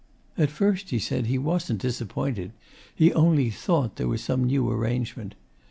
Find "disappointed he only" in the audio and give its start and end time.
1.83-3.51